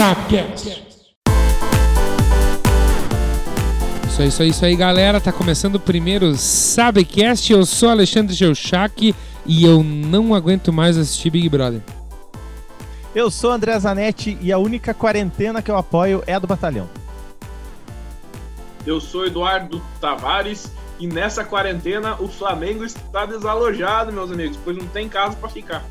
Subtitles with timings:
[0.00, 0.82] Sapcast.
[4.08, 5.20] Isso aí, isso aí, isso aí, galera.
[5.20, 7.52] Tá começando o primeiro Sabecast.
[7.52, 9.14] Eu sou Alexandre Geuchac
[9.44, 11.82] e eu não aguento mais assistir Big Brother.
[13.14, 16.88] Eu sou André Zanetti e a única quarentena que eu apoio é a do batalhão.
[18.86, 24.86] Eu sou Eduardo Tavares e nessa quarentena o Flamengo está desalojado, meus amigos, pois não
[24.86, 25.84] tem casa para ficar.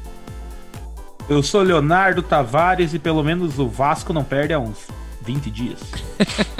[1.29, 4.87] Eu sou Leonardo Tavares e pelo menos o Vasco não perde há uns
[5.21, 5.79] 20 dias.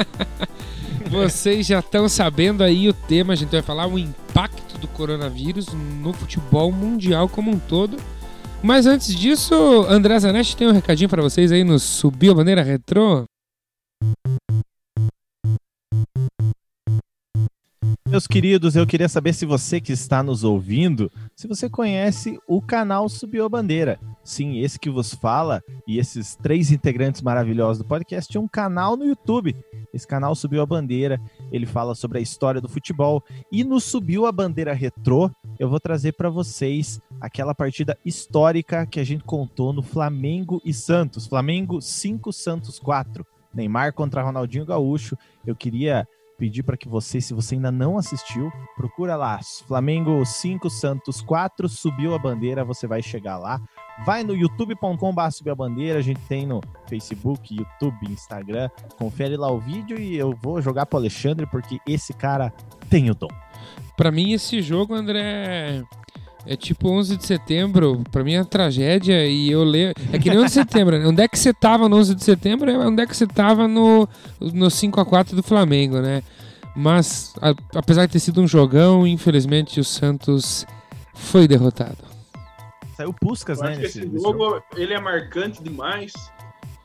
[1.10, 5.68] Vocês já estão sabendo aí o tema, a gente vai falar o impacto do coronavírus
[5.74, 7.98] no futebol mundial como um todo.
[8.62, 9.56] Mas antes disso,
[9.90, 13.24] André Zanetti tem um recadinho para vocês aí no Subiu a Bandeira Retrô.
[18.10, 22.60] Meus queridos, eu queria saber se você que está nos ouvindo, se você conhece o
[22.60, 24.00] canal Subiu a Bandeira.
[24.24, 28.98] Sim, esse que vos fala e esses três integrantes maravilhosos do podcast têm um canal
[28.98, 29.56] no YouTube.
[29.94, 34.26] Esse canal Subiu a Bandeira, ele fala sobre a história do futebol e no Subiu
[34.26, 39.72] a Bandeira Retrô, eu vou trazer para vocês aquela partida histórica que a gente contou
[39.72, 41.28] no Flamengo e Santos.
[41.28, 43.24] Flamengo 5 Santos 4.
[43.54, 45.16] Neymar contra Ronaldinho Gaúcho.
[45.46, 46.08] Eu queria
[46.40, 51.68] pedir para que você, se você ainda não assistiu, procura lá, Flamengo 5, Santos 4,
[51.68, 53.62] subiu a bandeira, você vai chegar lá.
[54.06, 58.70] Vai no youtube.com.br subir a bandeira, a gente tem no Facebook, YouTube, Instagram.
[58.98, 62.54] Confere lá o vídeo e eu vou jogar pro Alexandre porque esse cara
[62.90, 63.28] tem o dom.
[63.98, 65.84] Para mim esse jogo, André,
[66.46, 69.94] é tipo 11 de setembro, pra mim é uma tragédia e eu leio.
[70.12, 71.06] É que nem 11 de setembro, né?
[71.08, 72.70] Onde é que você tava no 11 de setembro?
[72.72, 74.08] É onde é que você tava no,
[74.40, 76.24] no 5x4 do Flamengo, né?
[76.76, 80.66] Mas, a, apesar de ter sido um jogão, infelizmente o Santos
[81.14, 81.98] foi derrotado.
[82.96, 83.68] Saiu Puscas, né?
[83.70, 86.14] acho que nesse- esse nesse jogo ele é marcante demais,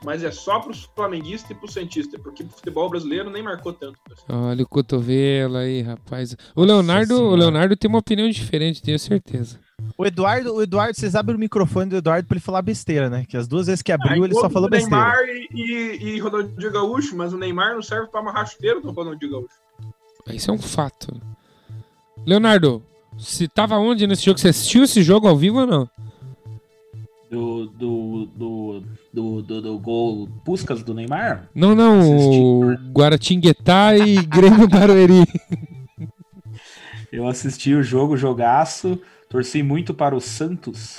[0.05, 3.43] mas é só para os flamenguistas e para os santistas, porque pro futebol brasileiro nem
[3.43, 3.99] marcou tanto.
[4.29, 6.37] Olha o cotovelo aí, rapaz.
[6.55, 7.35] O Leonardo, o.
[7.35, 9.59] Leonardo tem uma opinião diferente, tenho certeza.
[9.99, 13.25] O Eduardo, o Eduardo, vocês abrem o microfone do Eduardo pra ele falar besteira, né?
[13.29, 14.97] Que as duas vezes que abriu, Aí, ele só falou besteira.
[14.97, 18.93] Neymar e, e, e Ronaldinho Gaúcho, mas o Neymar não serve para amarrar chuteiro do
[18.93, 19.55] Ronaldinho Gaúcho.
[20.29, 21.21] Isso é um fato.
[22.27, 22.83] Leonardo,
[23.19, 24.39] se tava onde nesse jogo?
[24.39, 25.91] Você assistiu esse jogo ao vivo ou não?
[27.35, 31.49] Do, do, do, do, do, do gol Puscas do Neymar?
[31.53, 31.99] Não, não.
[31.99, 32.93] Assisti.
[32.93, 35.25] Guaratinguetá e Grêmio Barueri.
[37.11, 40.97] Eu assisti o jogo, jogaço, torci muito para o Santos.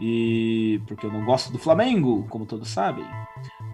[0.00, 3.06] E porque eu não gosto do Flamengo, como todos sabem.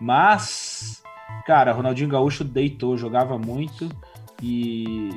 [0.01, 1.03] Mas,
[1.47, 3.89] cara, Ronaldinho Gaúcho deitou, jogava muito
[4.43, 5.11] e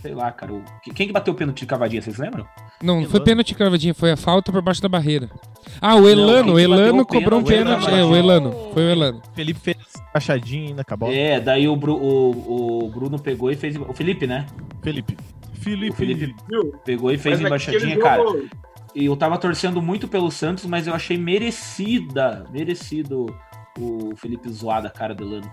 [0.00, 0.62] sei lá, cara, o-
[0.94, 2.46] quem que bateu o pênalti de cavadinha, vocês lembram?
[2.82, 3.24] Não, não foi Elano.
[3.24, 5.30] pênalti cravadinha, foi a falta por baixo da barreira.
[5.80, 7.88] Ah, o Elano, quem o Elano cobrou um pênalti?
[7.90, 9.22] É, o Elano, foi o Elano.
[9.34, 9.76] Felipe fez
[10.12, 11.10] baixadinha ainda, acabou.
[11.12, 14.46] É, daí o, Bru- o, o Bruno pegou e fez o Felipe, né?
[14.82, 15.16] Felipe.
[15.54, 15.90] Felipe.
[15.92, 16.34] O Felipe
[16.84, 18.22] pegou e fez Mas embaixadinha, aquele cara.
[18.94, 23.26] E eu tava torcendo muito pelo Santos, mas eu achei merecida, merecido
[23.78, 25.50] o Felipe zoar da cara do Lano.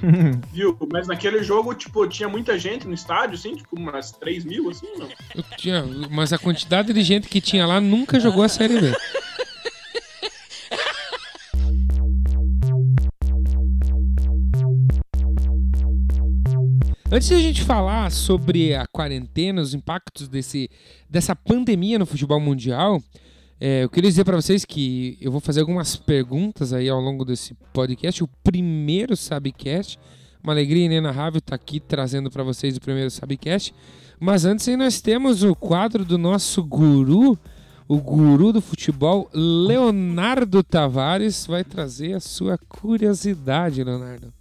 [0.52, 0.76] Viu?
[0.92, 4.86] Mas naquele jogo, tipo, tinha muita gente no estádio, assim, tipo, umas 3 mil, assim,
[4.96, 5.08] não.
[5.34, 8.92] Eu tinha- mas a quantidade de gente que tinha lá nunca jogou a Série B.
[17.10, 20.70] Antes de a gente falar sobre a quarentena, os impactos desse,
[21.08, 23.02] dessa pandemia no futebol mundial,
[23.60, 27.24] é, eu queria dizer para vocês que eu vou fazer algumas perguntas aí ao longo
[27.24, 28.22] desse podcast.
[28.22, 29.98] O primeiro Sabcast,
[30.42, 33.74] uma alegria inenarrável estar aqui trazendo para vocês o primeiro Sabcast.
[34.20, 37.38] Mas antes aí nós temos o quadro do nosso guru,
[37.88, 44.32] o guru do futebol, Leonardo Tavares, vai trazer a sua curiosidade, Leonardo.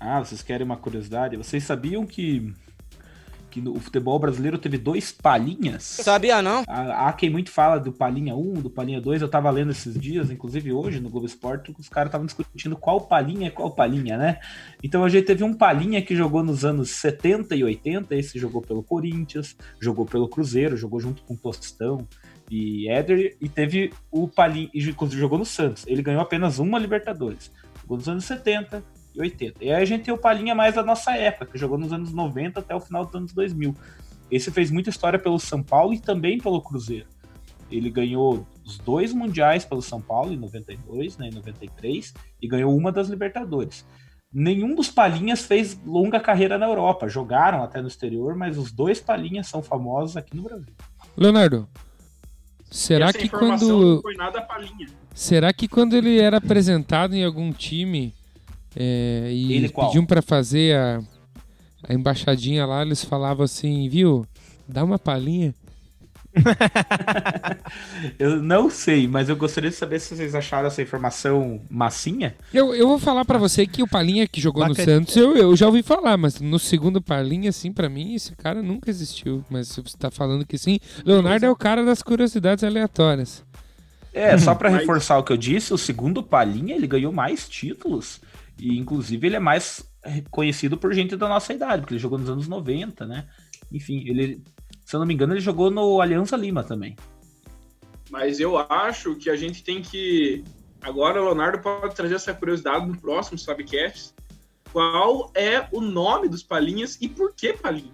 [0.00, 1.36] Ah, vocês querem uma curiosidade?
[1.36, 2.52] Vocês sabiam que,
[3.50, 5.82] que no, o futebol brasileiro teve dois palhinhas?
[5.82, 6.64] Sabia não?
[6.66, 9.22] Há, há quem muito fala do Palhinha 1, do Palhinha 2.
[9.22, 13.02] Eu tava lendo esses dias, inclusive hoje no Globo Esporte, os caras estavam discutindo qual
[13.02, 14.38] Palhinha é qual Palhinha, né?
[14.82, 18.62] Então a gente teve um Palhinha que jogou nos anos 70 e 80, esse jogou
[18.62, 22.06] pelo Corinthians, jogou pelo Cruzeiro, jogou junto com Tostão
[22.50, 25.84] e Éder, e teve o Palhinha, e jogou no Santos.
[25.86, 27.52] Ele ganhou apenas uma Libertadores.
[27.82, 28.82] Jogou nos anos 70
[29.18, 29.64] e 80.
[29.64, 32.12] E aí a gente tem o Palhinha mais da nossa época, que jogou nos anos
[32.12, 33.74] 90 até o final dos anos 2000.
[34.30, 37.06] Esse fez muita história pelo São Paulo e também pelo Cruzeiro.
[37.70, 42.74] Ele ganhou os dois mundiais pelo São Paulo em 92, né, em 93 e ganhou
[42.76, 43.84] uma das Libertadores.
[44.32, 49.00] Nenhum dos Palhinhas fez longa carreira na Europa, jogaram até no exterior, mas os dois
[49.00, 50.74] Palhinhas são famosos aqui no Brasil.
[51.16, 51.66] Leonardo,
[52.70, 54.88] Será Essa que quando não foi nada palhinha.
[55.14, 58.12] será que quando ele era apresentado em algum time
[58.76, 59.86] é, e Ele qual?
[59.88, 61.00] pediam pra fazer a,
[61.88, 64.26] a embaixadinha lá, eles falavam assim, viu?
[64.68, 65.54] Dá uma palhinha.
[68.18, 72.34] Eu não sei, mas eu gostaria de saber se vocês acharam essa informação massinha.
[72.52, 74.98] Eu, eu vou falar pra você que o Palinha que jogou no Bacana.
[74.98, 78.62] Santos, eu, eu já ouvi falar, mas no segundo Palinha, assim, pra mim, esse cara
[78.62, 79.44] nunca existiu.
[79.50, 83.44] Mas se você tá falando que sim, Leonardo é o cara das curiosidades aleatórias.
[84.12, 87.48] É, só pra Mas- reforçar o que eu disse, o segundo Palinha, ele ganhou mais
[87.48, 88.20] títulos.
[88.58, 89.88] E, inclusive, ele é mais
[90.30, 93.26] conhecido por gente da nossa idade, porque ele jogou nos anos 90, né?
[93.72, 94.42] Enfim, ele,
[94.84, 96.96] se eu não me engano, ele jogou no Aliança Lima também.
[98.10, 100.42] Mas eu acho que a gente tem que.
[100.80, 104.14] Agora o Leonardo pode trazer essa curiosidade no próximo Subcast.
[104.72, 107.92] Qual é o nome dos palinhas e por que palinha?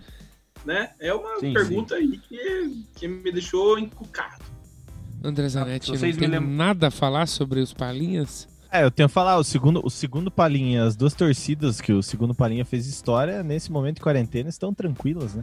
[0.65, 0.91] Né?
[1.01, 4.45] É uma Sim, pergunta aí que, que me deixou encucado.
[5.23, 8.47] André Zanetti, não vocês me tem lembram- nada a falar sobre os Palinhas?
[8.75, 12.03] É, eu tenho que falar, o segundo, o segundo Palinha, as duas torcidas que o
[12.03, 15.43] segundo Palinha fez história, nesse momento de quarentena, estão tranquilas, né?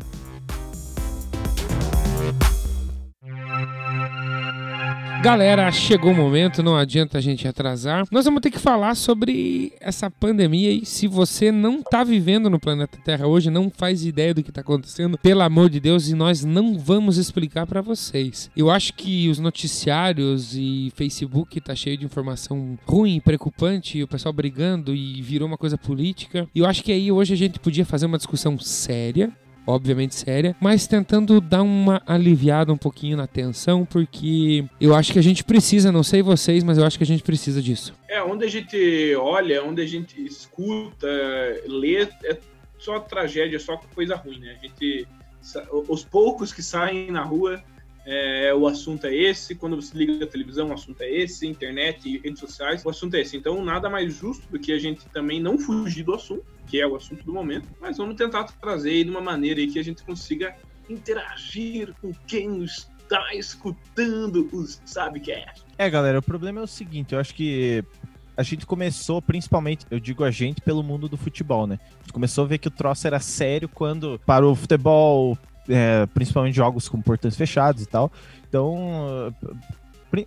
[5.22, 8.08] Galera, chegou o momento, não adianta a gente atrasar.
[8.10, 12.60] Nós vamos ter que falar sobre essa pandemia e se você não tá vivendo no
[12.60, 16.16] planeta Terra hoje, não faz ideia do que tá acontecendo, pelo amor de Deus, e
[16.16, 18.50] nós não vamos explicar pra vocês.
[18.58, 24.34] Eu acho que os noticiários e Facebook tá cheio de informação ruim, preocupante, o pessoal
[24.34, 26.48] brigando e virou uma coisa política.
[26.56, 29.32] E eu acho que aí hoje a gente podia fazer uma discussão séria
[29.66, 35.19] obviamente séria, mas tentando dar uma aliviada um pouquinho na tensão, porque eu acho que
[35.19, 37.94] a gente precisa, não sei vocês, mas eu acho que a gente precisa disso.
[38.08, 41.08] É, onde a gente olha, onde a gente escuta,
[41.68, 42.38] lê, é
[42.78, 44.58] só tragédia, só coisa ruim, né?
[44.60, 45.08] A gente,
[45.88, 47.62] os poucos que saem na rua,
[48.06, 49.56] é, o assunto é esse.
[49.56, 51.48] Quando você liga a televisão, o assunto é esse.
[51.48, 53.38] Internet e redes sociais, o assunto é esse.
[53.38, 56.88] Então, nada mais justo do que a gente também não fugir do assunto, que é
[56.88, 60.56] o assunto do momento, mas vamos tentar trazer de uma maneira que a gente consiga
[60.89, 65.63] interagir com quem está escutando os Sabcast.
[65.77, 67.83] É, galera, o problema é o seguinte, eu acho que
[68.36, 71.80] a gente começou, principalmente, eu digo a gente, pelo mundo do futebol, né?
[72.00, 75.38] A gente começou a ver que o troço era sério quando parou o futebol,
[75.72, 78.12] é, principalmente jogos com portões fechados e tal.
[78.48, 79.34] Então,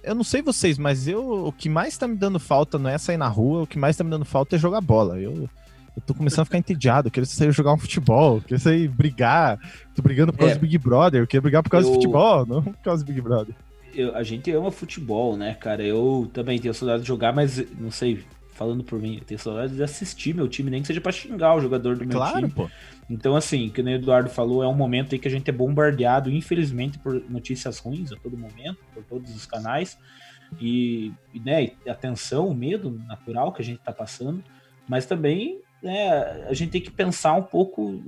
[0.03, 2.97] eu não sei vocês, mas eu, o que mais tá me dando falta não é
[2.97, 5.19] sair na rua, o que mais tá me dando falta é jogar bola.
[5.21, 5.49] Eu,
[5.97, 8.89] eu tô começando a ficar entediado, eu quero sair jogar um futebol, eu quero sair
[8.89, 9.59] brigar,
[9.95, 10.57] tô brigando por causa É.
[10.57, 13.07] do Big Brother, eu quero brigar por causa Eu- do futebol, não por causa do
[13.07, 13.55] Big Brother.
[13.95, 15.83] Eu- a gente ama futebol, né, cara?
[15.85, 19.75] Eu também tenho saudade de jogar, mas não sei, falando por mim, eu tenho saudade
[19.75, 22.53] de assistir meu time, nem que seja pra xingar o jogador do meu Claro, time.
[22.53, 22.71] pô.
[23.11, 25.53] Então, assim, que nem o Eduardo falou, é um momento aí que a gente é
[25.53, 29.97] bombardeado, infelizmente, por notícias ruins a todo momento, por todos os canais.
[30.61, 31.13] E,
[31.45, 34.43] né, a tensão, o medo natural que a gente tá passando,
[34.89, 36.09] mas também né,
[36.49, 38.01] a gente tem que pensar um pouco,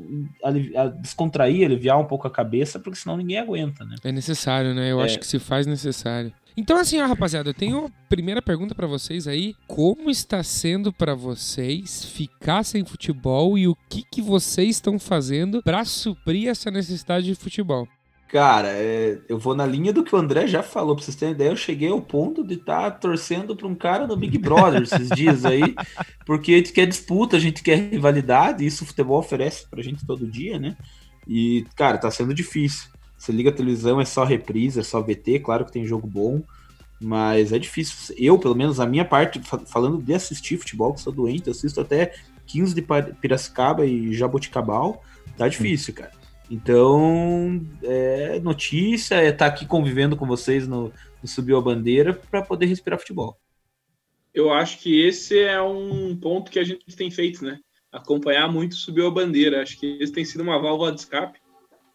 [1.00, 3.96] descontrair, aliviar um pouco a cabeça, porque senão ninguém aguenta, né?
[4.02, 4.90] É necessário, né?
[4.90, 5.04] Eu É.
[5.04, 6.32] acho que se faz necessário.
[6.56, 9.54] Então, assim, ó, rapaziada, eu tenho a primeira pergunta pra vocês aí.
[9.66, 15.62] Como está sendo pra vocês ficar sem futebol e o que, que vocês estão fazendo
[15.62, 17.86] pra suprir essa necessidade de futebol?
[18.28, 21.34] Cara, é, eu vou na linha do que o André já falou, pra vocês terem
[21.34, 25.08] ideia, eu cheguei ao ponto de estar torcendo pra um cara no Big Brother esses
[25.10, 25.76] dias aí,
[26.26, 30.04] porque a gente quer disputa, a gente quer rivalidade, isso o futebol oferece pra gente
[30.04, 30.76] todo dia, né?
[31.26, 32.88] E, cara, tá sendo difícil.
[33.16, 36.42] Você liga a televisão, é só reprise, é só VT, claro que tem jogo bom,
[37.00, 38.14] mas é difícil.
[38.18, 41.52] Eu, pelo menos, a minha parte, fa- falando de assistir futebol, que sou doente, eu
[41.52, 42.14] assisto até
[42.46, 42.82] 15 de
[43.20, 45.02] Piracicaba e Jaboticabal,
[45.36, 46.12] tá difícil, cara.
[46.50, 50.92] Então, é notícia, é estar aqui convivendo com vocês no,
[51.22, 53.36] no Subiu a Bandeira para poder respirar futebol.
[54.32, 57.58] Eu acho que esse é um ponto que a gente tem feito, né?
[57.90, 59.62] Acompanhar muito subiu a bandeira.
[59.62, 61.38] Acho que esse tem sido uma válvula de escape.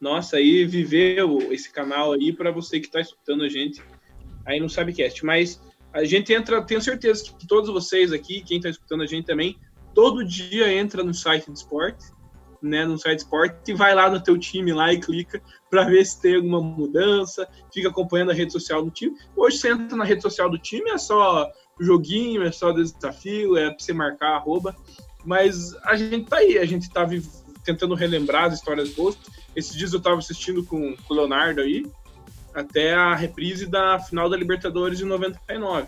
[0.02, 3.82] Nossa, aí viver o- esse canal aí para você que está escutando a gente
[4.46, 5.24] aí no Sabcast.
[5.24, 5.62] Mas
[5.94, 9.56] a gente entra, tenho certeza que todos vocês aqui, quem está escutando a gente também,
[9.94, 12.04] todo dia entra no site de esporte,
[12.64, 12.84] né?
[12.86, 15.40] No site de esporte e vai lá no teu time lá e clica
[15.70, 19.14] para ver se tem alguma mudança, fica acompanhando a rede social do time.
[19.38, 21.48] Hoje você entra na rede social do time, é só
[21.80, 24.76] joguinho, é só desafio, é pra você marcar arroba.
[25.24, 27.08] Mas a gente tá aí, a gente tá
[27.64, 29.16] tentando relembrar as histórias boas.
[29.56, 31.86] Esses dias eu tava assistindo com, com o Leonardo aí,
[32.54, 35.88] até a reprise da final da Libertadores de 99.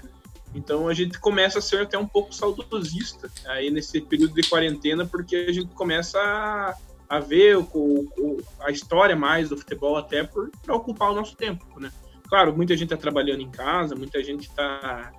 [0.55, 5.05] Então a gente começa a ser até um pouco saudosista aí nesse período de quarentena,
[5.05, 6.75] porque a gente começa a,
[7.09, 11.35] a ver o, o- a história mais do futebol até por pra ocupar o nosso
[11.35, 11.91] tempo, né?
[12.29, 15.11] claro, muita gente está trabalhando em casa, muita gente está.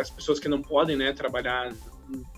[0.00, 1.72] As pessoas que não podem né, trabalhar,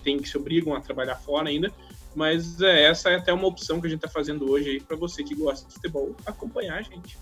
[0.02, 1.70] tem que se obrigam a trabalhar fora ainda,
[2.14, 4.96] mas é, essa é até uma opção que a gente está fazendo hoje aí para
[4.96, 7.18] você que gosta de futebol acompanhar a gente.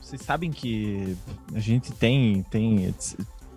[0.00, 1.16] Vocês sabem que
[1.54, 2.94] a gente tem, tem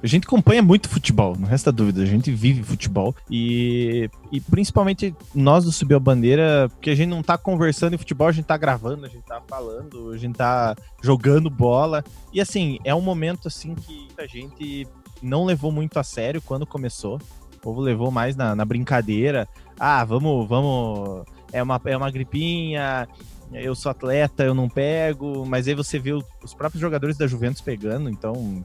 [0.02, 2.04] a gente acompanha muito futebol, não resta dúvida.
[2.04, 7.10] A gente vive futebol e, e principalmente nós do Subiu a Bandeira, porque a gente
[7.10, 10.36] não tá conversando em futebol, a gente tá gravando, a gente tá falando, a gente
[10.36, 12.04] tá jogando bola.
[12.32, 14.88] E assim, é um momento assim que a gente
[15.22, 17.20] não levou muito a sério quando começou.
[17.56, 19.48] O povo levou mais na, na brincadeira.
[19.80, 21.26] Ah, vamos, vamos.
[21.52, 23.08] É uma, é uma gripinha,
[23.54, 27.62] eu sou atleta, eu não pego, mas aí você vê os próprios jogadores da Juventus
[27.62, 28.64] pegando, então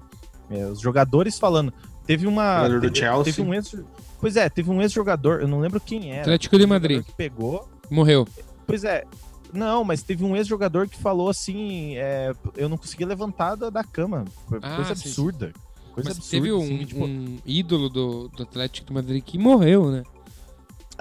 [0.51, 1.73] é, os jogadores falando.
[2.07, 2.69] Teve uma.
[2.69, 3.33] Teve, do Chelsea.
[3.33, 3.77] teve um ex.
[4.21, 6.23] Pois é, teve um ex-jogador, eu não lembro quem era.
[6.23, 7.05] Atlético de Madrid.
[7.05, 7.69] Que pegou.
[7.91, 8.27] Morreu.
[8.67, 9.05] Pois é.
[9.53, 13.85] Não, mas teve um ex-jogador que falou assim: é, eu não conseguia levantar da, da
[13.85, 14.25] cama.
[14.63, 15.47] Ah, coisa sim, absurda.
[15.49, 15.93] Sim.
[15.93, 16.31] Coisa mas absurda.
[16.31, 17.05] Teve um, assim, tipo...
[17.05, 20.03] um ídolo do, do Atlético de Madrid que morreu, né?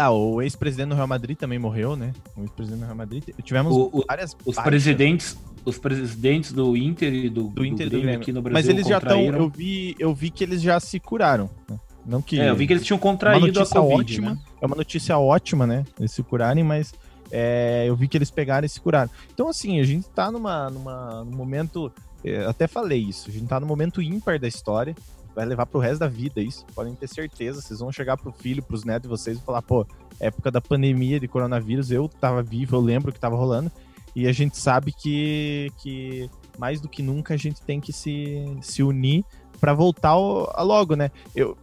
[0.02, 2.12] Ah, o ex-presidente do Real Madrid também morreu, né?
[2.36, 3.24] O ex-presidente do Real Madrid.
[3.44, 4.36] Tivemos o, várias.
[4.44, 8.54] Os presidentes, os presidentes do Inter e do, do, Inter do Grêmio aqui no Brasil.
[8.54, 9.22] Mas eles já estão.
[9.22, 11.50] Eu vi, eu vi que eles já se curaram.
[11.70, 11.80] Né?
[12.06, 12.40] Não que.
[12.40, 13.94] É, eu vi que eles tinham contraído a Covid.
[13.94, 14.40] Ótima, né?
[14.60, 15.86] É uma notícia ótima, né?
[16.00, 16.94] Eles se curarem, mas
[17.32, 19.10] é, eu vi que eles pegaram e se curaram.
[19.34, 21.92] Então, assim, a gente tá numa, numa, num momento.
[22.24, 24.96] É, até falei isso, a gente tá no momento ímpar da história.
[25.36, 26.66] Vai levar pro resto da vida isso.
[26.76, 27.62] Podem ter certeza.
[27.62, 29.86] Vocês vão chegar pro filho, pros netos de vocês e falar, pô,
[30.20, 33.72] época da pandemia de coronavírus, eu tava vivo, eu lembro que tava rolando.
[34.16, 38.46] E a gente sabe que, que mais do que nunca a gente tem que se,
[38.62, 39.24] se unir
[39.60, 41.12] para voltar ao, logo, né?
[41.36, 41.58] Eu,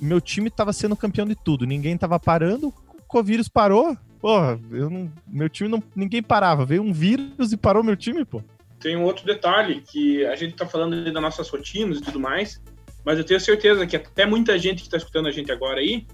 [0.00, 2.72] meu time tava sendo campeão de tudo, ninguém tava parando,
[3.12, 3.96] o vírus parou.
[4.20, 5.82] Porra, eu não, meu time não.
[5.94, 6.64] Ninguém parava.
[6.64, 8.42] Veio um vírus e parou meu time, pô.
[8.80, 12.60] Tem um outro detalhe que a gente tá falando das nossas rotinas e tudo mais,
[13.08, 16.06] mas eu tenho certeza que até muita gente que tá escutando a gente agora aí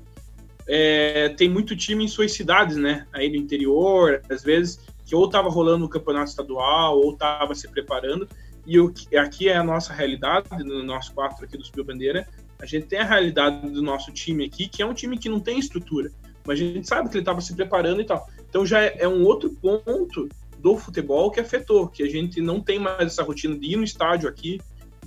[0.65, 3.05] é, tem muito time em suas cidades, né?
[3.13, 7.67] Aí no interior, às vezes que ou estava rolando o campeonato estadual ou estava se
[7.67, 8.29] preparando.
[8.65, 12.29] E o, aqui é a nossa realidade, no nosso quatro aqui do Subiu Bandeira.
[12.61, 15.41] A gente tem a realidade do nosso time aqui, que é um time que não
[15.41, 16.13] tem estrutura,
[16.47, 18.25] mas a gente sabe que ele estava se preparando e tal.
[18.49, 20.29] Então já é, é um outro ponto
[20.61, 23.83] do futebol que afetou, que a gente não tem mais essa rotina de ir no
[23.83, 24.61] estádio aqui,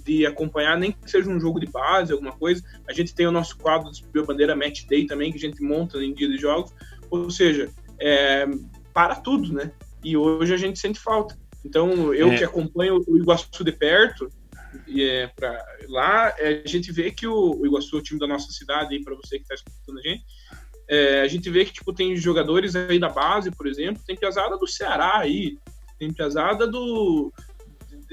[0.07, 2.63] de acompanhar, nem que seja um jogo de base, alguma coisa.
[2.87, 5.97] A gente tem o nosso quadro do Bandeira Match Day também, que a gente monta
[5.97, 6.73] em dia de jogos.
[7.09, 8.47] Ou seja, é,
[8.93, 9.71] para tudo, né?
[10.03, 11.37] e hoje a gente sente falta.
[11.65, 12.37] Então, eu é.
[12.37, 14.31] que acompanho o Iguaçu de perto,
[14.87, 18.27] e é pra, lá é, a gente vê que o, o Iguaçu, o time da
[18.27, 20.23] nossa cidade, aí para você que está escutando a gente,
[20.89, 24.57] é, a gente vê que tipo, tem jogadores aí da base, por exemplo, tem pesada
[24.57, 25.57] do Ceará aí,
[25.99, 27.33] tem pesada do.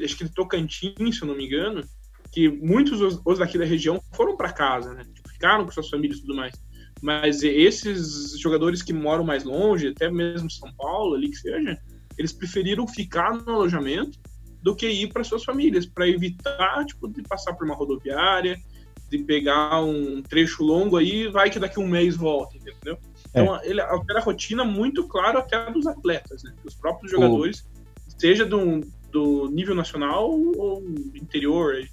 [0.03, 1.85] Acho que Tocantins, se eu não me engano,
[2.33, 5.05] que muitos os, daqui da região foram para casa, né?
[5.15, 6.55] Tipo, ficaram com suas famílias e tudo mais.
[7.01, 11.79] Mas esses jogadores que moram mais longe, até mesmo São Paulo, ali que seja,
[12.17, 14.19] eles preferiram ficar no alojamento
[14.63, 18.59] do que ir para suas famílias, para evitar tipo, de passar por uma rodoviária,
[19.11, 22.99] de pegar um trecho longo aí, vai que daqui a um mês volta, entendeu?
[23.29, 23.69] Então, é.
[23.69, 26.55] ele altera a rotina muito claro até dos atletas, né?
[26.65, 28.19] Os próprios jogadores, oh.
[28.19, 28.81] seja do,
[29.15, 30.83] do nível nacional ou
[31.15, 31.89] interior,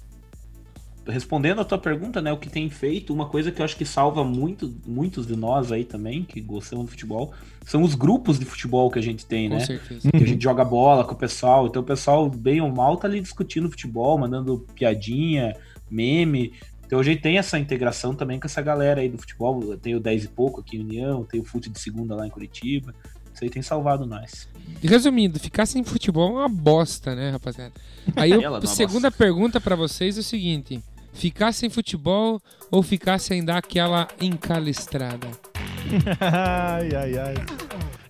[1.06, 3.84] respondendo a tua pergunta, né, o que tem feito, uma coisa que eu acho que
[3.84, 7.32] salva muito, muitos de nós aí também, que gostamos de futebol,
[7.64, 9.64] são os grupos de futebol que a gente tem, com né?
[9.64, 10.10] Certeza.
[10.10, 11.68] Que a gente joga bola com o pessoal.
[11.68, 15.56] Então o pessoal, bem ou mal, tá ali discutindo futebol, mandando piadinha,
[15.88, 16.52] meme.
[16.84, 19.76] Então a gente tem essa integração também com essa galera aí do futebol.
[19.76, 22.30] Tem o 10 e pouco aqui em União, tem o Fute de segunda lá em
[22.30, 22.92] Curitiba.
[23.32, 24.48] Isso aí tem salvado nós.
[24.82, 27.72] Resumindo, ficar sem futebol é uma bosta, né, rapaziada?
[28.16, 29.24] Aí a segunda bosta.
[29.24, 32.40] pergunta para vocês é o seguinte: Ficar sem futebol
[32.70, 35.28] ou ficar sem dar aquela encalistrada?
[36.20, 37.34] ai, ai, ai.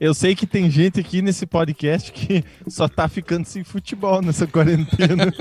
[0.00, 4.46] Eu sei que tem gente aqui nesse podcast que só tá ficando sem futebol nessa
[4.46, 5.32] quarentena.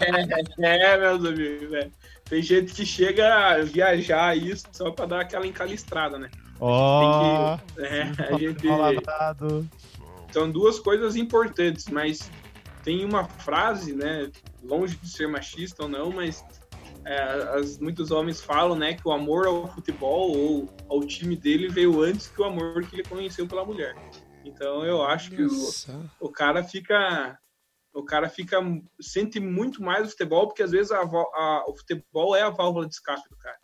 [0.00, 1.88] é, é, meus amigos, é.
[2.24, 6.30] Tem gente que chega a viajar aí só pra dar aquela encalistrada, né?
[6.58, 8.66] Ó, oh, é, a gente...
[10.34, 12.28] São duas coisas importantes, mas
[12.82, 14.32] tem uma frase, né?
[14.64, 16.44] longe de ser machista ou não, mas
[17.04, 17.22] é,
[17.56, 22.02] as, muitos homens falam, né, que o amor ao futebol ou ao time dele veio
[22.02, 23.94] antes que o amor que ele conheceu pela mulher.
[24.44, 25.50] Então eu acho que o,
[26.18, 27.38] o, cara fica
[27.94, 28.58] o cara fica
[29.00, 32.88] sente muito mais o futebol porque às vezes a, a, o futebol é a válvula
[32.88, 33.60] de escape do cara.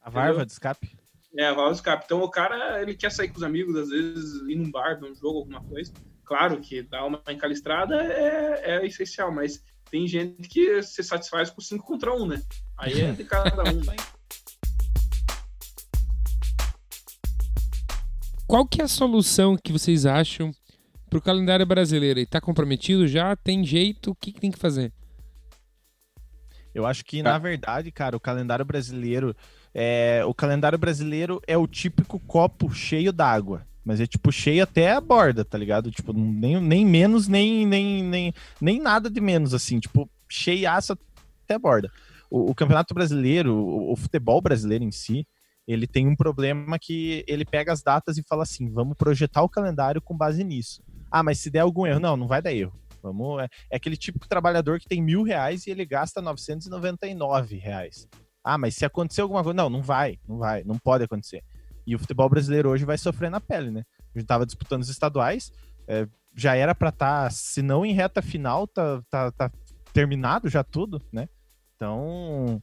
[0.00, 0.96] A válvula de escape?
[1.36, 2.04] É, a válvula de escape.
[2.04, 5.10] Então o cara ele quer sair com os amigos, às vezes ir num bar, ver
[5.10, 5.92] um jogo, alguma coisa.
[6.24, 11.60] Claro que dar uma encalistrada é, é essencial, mas tem gente que se satisfaz com
[11.60, 12.42] 5 contra 1, um, né?
[12.78, 13.82] Aí é de cada um.
[18.46, 20.52] Qual que é a solução que vocês acham
[21.08, 22.20] para o calendário brasileiro?
[22.20, 23.34] Está comprometido já?
[23.34, 24.12] Tem jeito?
[24.12, 24.92] O que, que tem que fazer?
[26.74, 29.34] Eu acho que, na verdade, cara, o calendário brasileiro
[29.74, 33.66] é, o calendário brasileiro é o típico copo cheio d'água.
[33.84, 35.90] Mas é tipo cheio até a borda, tá ligado?
[35.90, 39.78] Tipo, nem, nem menos, nem, nem, nem, nem nada de menos, assim.
[39.78, 40.96] Tipo, cheiaça
[41.44, 41.90] até a borda.
[42.30, 45.26] O, o Campeonato Brasileiro, o, o, futebol brasileiro em si,
[45.68, 49.50] ele tem um problema que ele pega as datas e fala assim: vamos projetar o
[49.50, 50.82] calendário com base nisso.
[51.10, 52.72] Ah, mas se der algum erro, não, não vai dar erro.
[53.04, 58.08] Vamos, é, é aquele típico trabalhador que tem mil reais e ele gasta 999 reais.
[58.42, 59.54] Ah, mas se acontecer alguma coisa.
[59.54, 61.42] Não, não vai, não vai, não pode acontecer.
[61.86, 63.84] E o futebol brasileiro hoje vai sofrer na pele, né?
[64.14, 65.52] A gente tava disputando os estaduais,
[65.86, 69.50] é, já era para estar, tá, se não em reta final, tá, tá, tá
[69.92, 71.28] terminado já tudo, né?
[71.76, 72.62] Então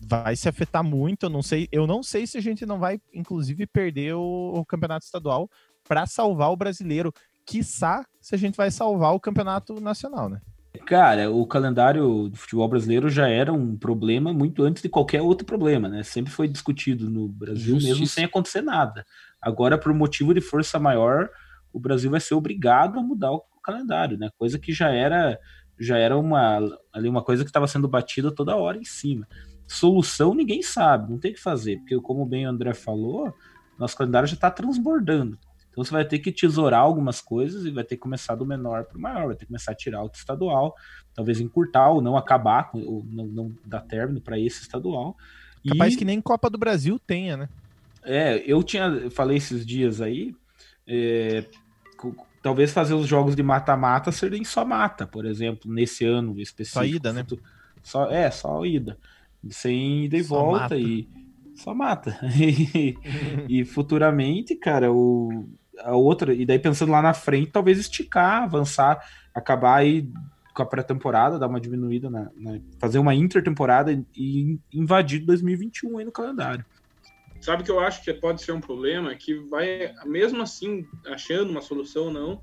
[0.00, 1.26] vai se afetar muito.
[1.26, 4.64] Eu não sei, eu não sei se a gente não vai, inclusive, perder o, o
[4.64, 5.48] campeonato estadual
[5.86, 7.12] para salvar o brasileiro.
[7.46, 10.40] Quiçá se a gente vai salvar o campeonato nacional, né?
[10.86, 15.44] Cara, o calendário do futebol brasileiro já era um problema muito antes de qualquer outro
[15.44, 16.02] problema, né?
[16.02, 17.88] Sempre foi discutido no Brasil, Justiça.
[17.88, 19.04] mesmo sem acontecer nada.
[19.40, 21.28] Agora, por motivo de força maior,
[21.72, 24.30] o Brasil vai ser obrigado a mudar o calendário, né?
[24.38, 25.38] Coisa que já era
[25.78, 26.58] já era uma
[26.92, 29.26] ali uma coisa que estava sendo batida toda hora em cima.
[29.66, 33.32] Solução ninguém sabe, não tem o que fazer, porque como bem o André falou,
[33.78, 35.38] nosso calendário já está transbordando.
[35.70, 38.84] Então você vai ter que tesourar algumas coisas e vai ter que começar do menor
[38.84, 40.74] para o maior, vai ter que começar a tirar o estadual,
[41.14, 45.16] talvez encurtar ou não acabar, ou não, não dar término para esse estadual.
[45.66, 45.96] Capaz e...
[45.96, 47.48] que nem Copa do Brasil tenha, né?
[48.02, 50.34] É, eu tinha, falei esses dias aí,
[50.86, 51.44] é,
[52.42, 56.80] talvez fazer os jogos de mata-mata serem só mata, por exemplo, nesse ano específico.
[56.80, 57.26] Só ida, né?
[57.82, 58.98] Só, é, só ida.
[59.50, 60.76] Sem ida e só volta mata.
[60.76, 61.08] e
[61.60, 62.18] só mata.
[62.36, 62.96] e,
[63.48, 69.00] e futuramente, cara, o, a outra, e daí pensando lá na frente, talvez esticar, avançar,
[69.34, 70.10] acabar aí
[70.54, 76.04] com a pré-temporada, dar uma diminuída, na, na, fazer uma intertemporada e invadir 2021 aí
[76.04, 76.64] no calendário.
[77.40, 81.62] Sabe que eu acho que pode ser um problema que vai, mesmo assim, achando uma
[81.62, 82.42] solução ou não,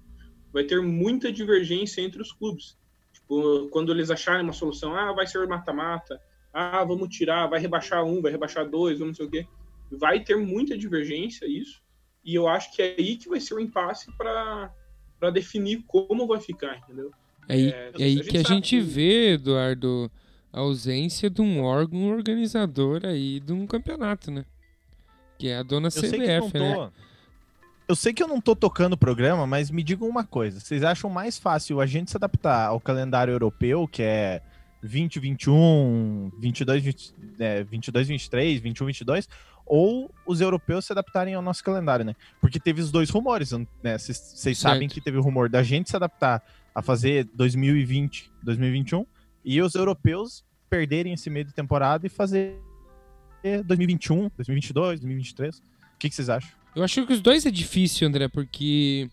[0.51, 2.77] vai ter muita divergência entre os clubes.
[3.13, 6.19] Tipo, quando eles acharem uma solução, ah, vai ser mata-mata,
[6.53, 9.47] ah, vamos tirar, vai rebaixar um, vai rebaixar dois, vamos não sei o quê.
[9.91, 11.81] Vai ter muita divergência isso.
[12.23, 16.41] E eu acho que é aí que vai ser o impasse para definir como vai
[16.41, 17.11] ficar, entendeu?
[17.47, 18.81] É aí, é, é aí a que a gente que...
[18.81, 20.11] vê, Eduardo,
[20.51, 24.43] a ausência de um órgão organizador aí de um campeonato, né?
[25.37, 26.91] Que é a dona CBF, né?
[27.87, 30.59] Eu sei que eu não tô tocando o programa, mas me digam uma coisa.
[30.59, 34.41] Vocês acham mais fácil a gente se adaptar ao calendário europeu, que é
[34.81, 39.29] 2021, 22, 20, é, 22, 23, 21, 22,
[39.65, 42.15] ou os europeus se adaptarem ao nosso calendário, né?
[42.39, 43.51] Porque teve os dois rumores,
[43.83, 43.97] né?
[43.97, 49.05] Vocês sabem que teve o rumor da gente se adaptar a fazer 2020, 2021
[49.43, 52.61] e os europeus perderem esse meio de temporada e fazer
[53.65, 55.57] 2021, 2022, 2023.
[55.57, 55.61] O
[55.97, 56.51] que vocês acham?
[56.75, 59.09] Eu acho que os dois é difícil, André, porque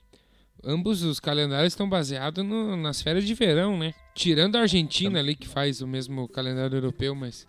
[0.67, 3.95] ambos os calendários estão baseados no, nas férias de verão, né?
[4.15, 7.47] Tirando a Argentina ali, que faz o mesmo calendário europeu, mas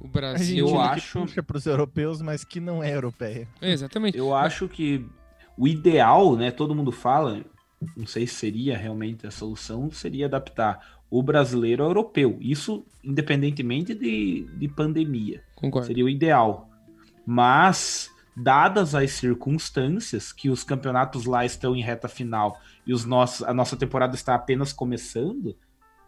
[0.00, 0.68] o Brasil.
[0.68, 1.20] Eu acho.
[1.20, 3.48] puxa para os europeus, mas que não é europeia.
[3.60, 4.16] É, exatamente.
[4.16, 5.04] Eu acho que
[5.56, 6.50] o ideal, né?
[6.50, 7.44] Todo mundo fala,
[7.96, 12.38] não sei se seria realmente a solução, seria adaptar o brasileiro ao europeu.
[12.40, 15.42] Isso independentemente de, de pandemia.
[15.56, 15.86] Concordo.
[15.86, 16.68] Seria o ideal.
[17.26, 23.42] Mas, dadas as circunstâncias que os campeonatos lá estão em reta final e os nossos,
[23.46, 25.56] a nossa temporada está apenas começando,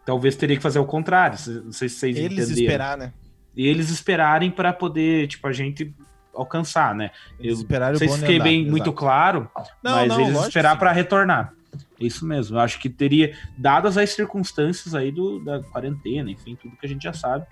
[0.05, 1.37] talvez teria que fazer o contrário.
[1.63, 2.61] Não sei se vocês Eles entenderam.
[2.61, 3.13] esperar, né?
[3.55, 5.93] e eles esperarem para poder, tipo, a gente
[6.33, 7.11] alcançar, né?
[7.39, 8.71] Eles eu não sei se fiquei bem exato.
[8.71, 9.49] muito claro,
[9.81, 11.53] não, mas não, eles esperar para retornar.
[11.99, 12.57] Isso mesmo.
[12.57, 16.89] Eu acho que teria, dadas as circunstâncias aí do, da quarentena, enfim, tudo que a
[16.89, 17.45] gente já sabe,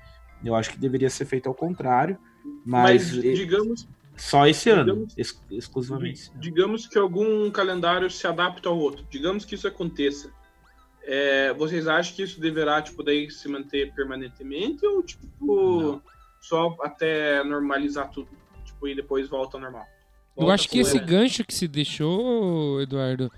[0.43, 2.17] eu acho que deveria ser feito ao contrário.
[2.65, 3.87] Mas, mas digamos.
[4.15, 6.31] Só esse digamos, ano, ex exclusivamente.
[6.35, 9.05] Digamos que algum calendário se adapta ao outro.
[9.09, 10.31] Digamos que isso aconteça.
[11.03, 16.01] É, vocês acham que isso deverá, tipo, daí se manter permanentemente ou, tipo, Não.
[16.39, 18.29] só até normalizar tudo,
[18.63, 19.85] tipo, e depois volta ao normal?
[20.35, 23.29] Volta Eu acho que esse gancho que se deixou, Eduardo,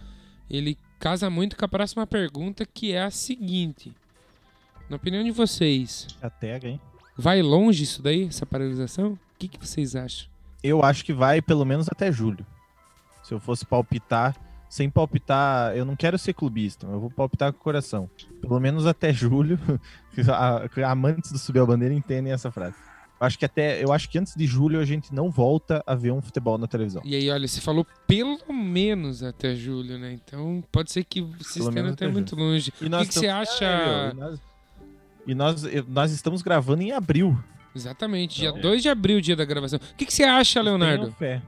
[0.49, 3.91] ele casa muito com a próxima pergunta, que é a seguinte.
[4.87, 6.07] Na opinião de vocês...
[6.21, 6.79] Até, hein?
[7.17, 9.13] Vai longe isso daí, essa paralisação?
[9.13, 10.34] O que, que vocês acham?
[10.65, 12.45] Eu acho que vai pelo menos até julho.
[13.23, 14.35] Se eu fosse palpitar,
[14.67, 18.09] sem palpitar, eu não quero ser clubista, eu vou palpitar com o coração.
[18.41, 19.59] Pelo menos até julho,
[20.85, 22.75] amantes do Subir a Bandeira entendem essa frase.
[23.19, 25.95] Eu acho que até, eu acho que antes de julho a gente não volta a
[25.95, 27.01] ver um futebol na televisão.
[27.05, 30.11] E aí, olha, você falou pelo menos até julho, né?
[30.13, 32.73] Então pode ser que você esteja até, muito longe.
[32.81, 33.65] E o que, que você acha?
[33.65, 34.39] É, e, nós,
[35.27, 37.37] e nós, nós estamos gravando em abril.
[37.75, 39.77] Exatamente, dia 2 de abril, dia da gravação.
[39.77, 41.11] O que, que você acha, Leonardo?
[41.11, 41.41] Fé.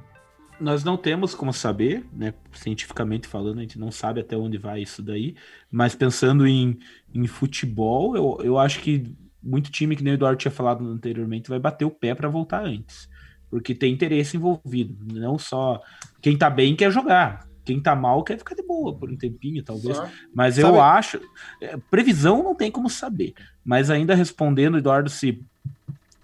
[0.59, 2.33] Nós não temos como saber, né?
[2.51, 5.35] Cientificamente falando, a gente não sabe até onde vai isso daí.
[5.71, 6.77] Mas pensando em,
[7.13, 11.49] em futebol, eu, eu acho que muito time, que nem o Eduardo tinha falado anteriormente,
[11.49, 13.07] vai bater o pé para voltar antes.
[13.49, 14.97] Porque tem interesse envolvido.
[15.13, 15.79] Não só
[16.21, 17.47] quem tá bem quer jogar.
[17.63, 19.97] Quem tá mal quer ficar de boa por um tempinho, talvez.
[20.33, 20.67] Mas Sabe...
[20.67, 21.21] eu acho.
[21.61, 23.33] É, previsão não tem como saber.
[23.63, 25.45] Mas ainda respondendo, Eduardo, se,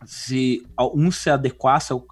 [0.05, 2.05] se um se adequasse ao,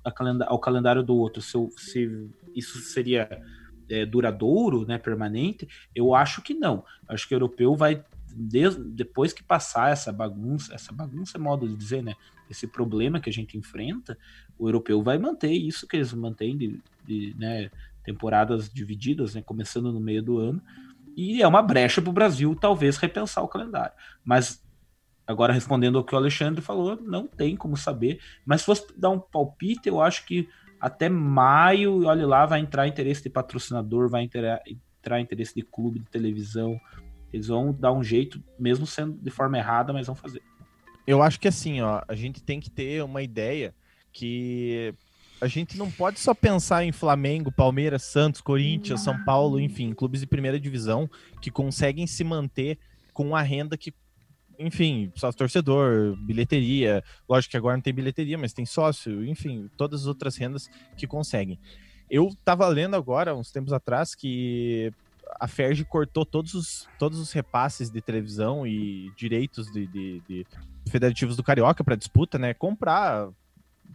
[0.47, 3.41] ao calendário do outro, se, se isso seria
[3.89, 6.84] é, duradouro, né, permanente, eu acho que não.
[7.08, 11.67] Acho que o europeu vai desde, depois que passar essa bagunça, essa bagunça é modo
[11.67, 12.15] de dizer, né?
[12.49, 14.17] Esse problema que a gente enfrenta,
[14.58, 17.69] o europeu vai manter isso que eles mantêm de, de né,
[18.04, 20.62] temporadas divididas, né, começando no meio do ano,
[21.15, 23.93] e é uma brecha para o Brasil talvez repensar o calendário.
[24.23, 24.63] Mas
[25.26, 28.20] agora respondendo ao que o Alexandre falou, não tem como saber.
[28.46, 30.48] Mas se fosse dar um palpite, eu acho que
[30.80, 36.00] até maio, olha lá, vai entrar interesse de patrocinador, vai entrar, entrar interesse de clube
[36.00, 36.80] de televisão,
[37.32, 40.42] eles vão dar um jeito, mesmo sendo de forma errada, mas vão fazer.
[41.06, 43.74] Eu acho que assim, ó, a gente tem que ter uma ideia
[44.12, 44.94] que
[45.40, 50.22] a gente não pode só pensar em Flamengo, Palmeiras, Santos, Corinthians, São Paulo, enfim, clubes
[50.22, 51.10] de primeira divisão
[51.42, 52.78] que conseguem se manter
[53.14, 53.92] com a renda que,
[54.60, 60.02] enfim, sócio torcedor, bilheteria, lógico que agora não tem bilheteria, mas tem sócio, enfim, todas
[60.02, 61.60] as outras rendas que conseguem.
[62.10, 64.92] Eu tava lendo agora, uns tempos atrás, que
[65.40, 70.46] a Ferg cortou todos os, todos os repasses de televisão e direitos de, de, de
[70.90, 72.54] federativos do Carioca para disputa, né?
[72.54, 73.30] Comprar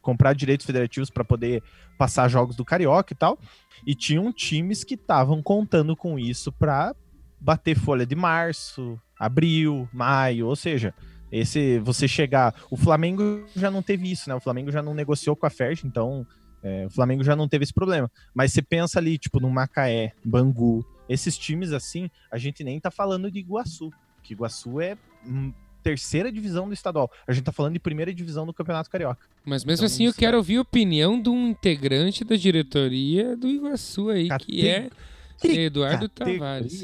[0.02, 1.62] comprar direitos federativos para poder
[1.98, 3.38] passar jogos do Carioca e tal.
[3.84, 6.94] E tinham times que estavam contando com isso para
[7.40, 10.94] bater folha de março, abril, maio, ou seja,
[11.30, 14.34] esse você chegar, o Flamengo já não teve isso, né?
[14.34, 16.26] O Flamengo já não negociou com a Ferg, então
[16.62, 18.10] é, o Flamengo já não teve esse problema.
[18.34, 22.90] Mas você pensa ali, tipo, no Macaé, Bangu, esses times assim, a gente nem tá
[22.90, 23.90] falando de Iguaçu,
[24.22, 24.96] que Iguaçu é
[25.82, 27.10] terceira divisão do estadual.
[27.26, 29.24] A gente tá falando de primeira divisão do Campeonato Carioca.
[29.44, 33.46] Mas mesmo então, assim, eu quero ouvir a opinião de um integrante da diretoria do
[33.48, 34.46] Iguaçu aí, Cate...
[34.46, 34.90] que é
[35.42, 36.38] Eduardo categoria?
[36.38, 36.82] Tavares.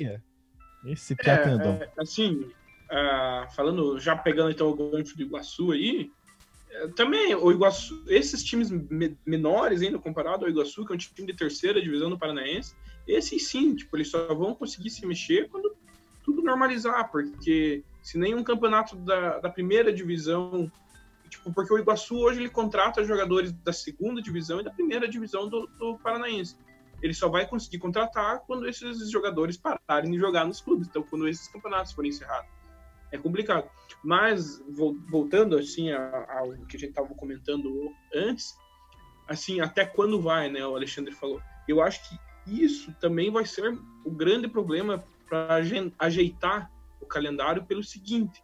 [0.85, 1.79] Esse piatandão.
[1.81, 2.51] É, é, assim,
[2.91, 6.11] uh, falando, já pegando então o gancho do Iguaçu aí,
[6.71, 10.99] é, também o Iguaçu, esses times me menores ainda comparado ao Iguaçu, que é um
[10.99, 12.75] time de terceira divisão do Paranaense,
[13.07, 15.75] esses sim, tipo, eles só vão conseguir se mexer quando
[16.25, 20.71] tudo normalizar, porque se nenhum campeonato da, da primeira divisão,
[21.29, 25.49] tipo, porque o Iguaçu hoje ele contrata jogadores da segunda divisão e da primeira divisão
[25.49, 26.57] do, do Paranaense.
[27.03, 31.27] Ele só vai conseguir contratar quando esses jogadores pararem de jogar nos clubes, então quando
[31.27, 32.49] esses campeonatos forem encerrados.
[33.11, 33.69] É complicado.
[34.03, 34.63] Mas,
[35.11, 38.57] voltando assim ao que a gente estava comentando antes,
[39.29, 40.65] assim, até quando vai, né?
[40.67, 41.41] O Alexandre falou.
[41.69, 45.61] Eu acho que isso também vai ser o grande problema para
[45.99, 48.43] ajeitar o calendário pelo seguinte,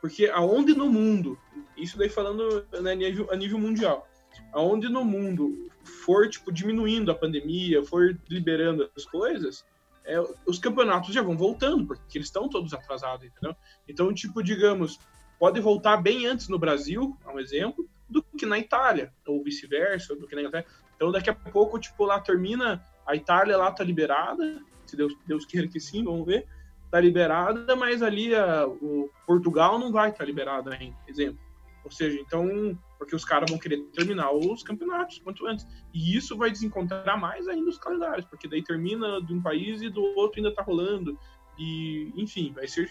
[0.00, 1.38] porque aonde no mundo,
[1.76, 4.08] isso daí falando né, a, nível, a nível mundial,
[4.52, 5.70] aonde no mundo
[6.04, 9.64] for tipo diminuindo a pandemia, for liberando as coisas,
[10.04, 13.54] é, os campeonatos já vão voltando, porque eles estão todos atrasados, entendeu?
[13.88, 14.98] Então, tipo, digamos,
[15.38, 20.14] pode voltar bem antes no Brasil, é um exemplo, do que na Itália, ou vice-versa,
[20.14, 20.66] do que na Inglaterra.
[20.96, 25.44] Então, daqui a pouco, tipo, lá termina a Itália lá tá liberada, se Deus, Deus
[25.46, 26.46] queira que sim, vamos ver.
[26.90, 31.40] Tá liberada, mas ali a, o Portugal não vai estar tá liberado ainda, exemplo.
[31.84, 35.66] Ou seja, então, porque os caras vão querer terminar os campeonatos quanto antes.
[35.92, 39.88] E isso vai desencontrar mais ainda os calendários, porque daí termina de um país e
[39.88, 41.18] do outro ainda tá rolando.
[41.58, 42.88] E, enfim, vai ser.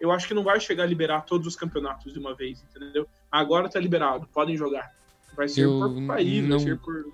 [0.00, 3.08] Eu acho que não vai chegar a liberar todos os campeonatos de uma vez, entendeu?
[3.30, 4.94] Agora tá liberado, podem jogar.
[5.34, 6.58] Vai ser eu por país, não...
[6.58, 7.12] vai ser por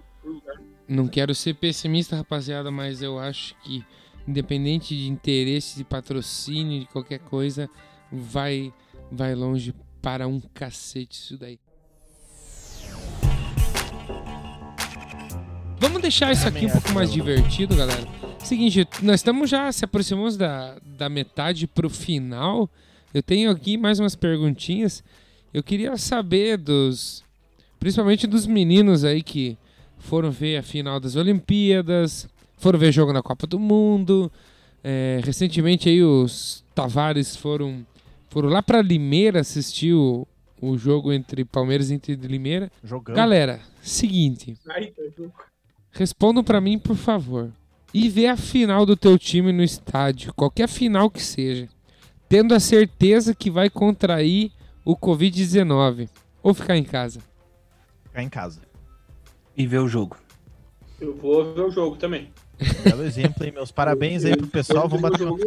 [0.89, 3.85] não quero ser pessimista, rapaziada, mas eu acho que,
[4.27, 7.69] independente de interesse, de patrocínio, de qualquer coisa,
[8.11, 8.73] vai,
[9.11, 11.59] vai longe para um cacete isso daí.
[15.79, 18.07] Vamos deixar isso aqui um pouco mais divertido, galera.
[18.41, 22.69] Seguinte, nós estamos já se aproximamos da, da metade pro final.
[23.15, 25.03] Eu tenho aqui mais umas perguntinhas.
[25.55, 27.25] Eu queria saber dos.
[27.79, 29.57] Principalmente dos meninos aí que
[29.99, 34.31] foram ver a final das Olimpíadas, foram ver jogo na Copa do Mundo.
[34.85, 37.87] É, recentemente aí os Tavares foram,
[38.33, 40.27] foram lá pra Limeira assistir o,
[40.59, 42.73] o jogo entre Palmeiras e Inter de Limeira.
[42.83, 43.15] Jogando.
[43.15, 45.03] Galera, seguinte, Ai, tá
[45.91, 47.53] respondam pra mim, por favor.
[47.93, 51.69] E ver a final do teu time no estádio, qualquer final que seja,
[52.27, 54.51] tendo a certeza que vai contrair
[54.83, 56.09] o Covid-19
[56.43, 57.21] ou ficar em casa.
[58.05, 58.63] Ficar em casa.
[59.55, 60.17] E ver o jogo.
[60.99, 62.31] Eu vou ver o jogo também.
[62.85, 63.53] Belo exemplo, hein?
[63.53, 64.89] Meus parabéns aí pro pessoal.
[64.89, 65.45] Vamos bater, vamos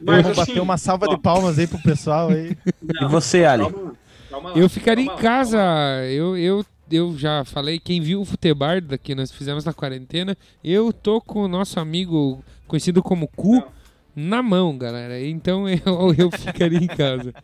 [0.00, 2.56] Mas, bater assim, uma salva ó, de palmas aí pro pessoal aí.
[2.82, 3.64] não, E você, Ali?
[3.64, 3.94] calma
[4.30, 5.58] calma lá, Eu ficaria calma em casa.
[6.08, 10.92] Eu, eu, eu já falei, quem viu o Futebar que nós fizemos na quarentena, eu
[10.92, 13.66] tô com o nosso amigo conhecido como Cu Não.
[14.14, 15.20] na mão, galera.
[15.20, 17.34] Então eu, eu ficaria em casa.